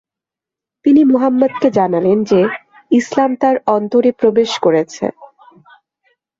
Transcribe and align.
তিনি 0.85 1.01
মুহাম্মাদ 1.03 1.53
কে 1.61 1.69
জানালেন 1.71 2.17
যে 2.23 2.41
ইসলাম 2.91 3.31
তার 3.35 3.55
অন্তরে 3.67 4.11
প্রবেশ 4.11 4.51
করেছে। 4.59 5.05